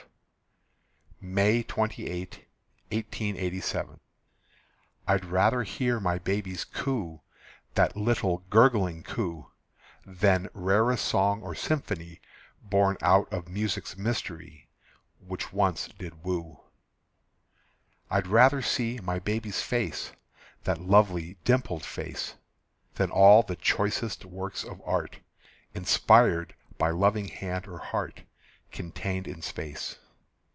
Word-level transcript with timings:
F. 1.23 1.27
May 1.27 1.61
28, 1.61 2.37
1887. 2.89 3.99
I'd 5.07 5.23
rather 5.25 5.61
hear 5.61 5.99
my 5.99 6.17
baby's 6.17 6.65
coo, 6.65 7.21
That 7.75 7.95
little 7.95 8.39
gurgling 8.49 9.03
coo, 9.03 9.51
Than 10.03 10.49
rarest 10.55 11.05
song 11.05 11.43
or 11.43 11.53
symphony 11.53 12.21
Born 12.63 12.97
out 13.01 13.31
of 13.31 13.47
music's 13.49 13.95
mystery 13.95 14.67
Which 15.19 15.53
once 15.53 15.87
did 15.89 16.23
woo. 16.23 16.61
I'd 18.09 18.25
rather 18.25 18.63
see 18.63 18.97
my 18.99 19.19
baby's 19.19 19.61
face, 19.61 20.13
That 20.63 20.81
lovely 20.81 21.37
dimpled 21.43 21.85
face, 21.85 22.33
Than 22.95 23.11
all 23.11 23.43
the 23.43 23.55
choicest 23.55 24.25
works 24.25 24.63
of 24.63 24.81
art, 24.83 25.19
Inspired 25.75 26.55
by 26.79 26.89
loving 26.89 27.27
hand 27.27 27.67
or 27.67 27.77
heart, 27.77 28.23
Contained 28.71 29.27
in 29.27 29.43
space. 29.43 29.99